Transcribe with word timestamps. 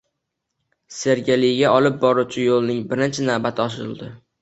Sergeliga 0.99 1.75
olib 1.75 2.01
boruvchi 2.07 2.49
yo‘lning 2.49 2.83
birinchi 2.91 3.31
navbati 3.33 3.69
ochildi 3.71 4.15